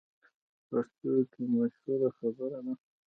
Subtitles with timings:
[0.69, 2.73] پښتو کې مشهوره خبره ده: